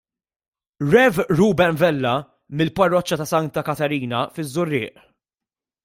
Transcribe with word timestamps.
Rev. 0.93 1.19
Reuben 1.39 1.77
Vella 1.83 2.13
mill-parroċċa 2.61 3.21
ta' 3.21 3.29
Santa 3.35 3.65
Katarina 3.69 4.27
fiż-Żurrieq. 4.39 5.07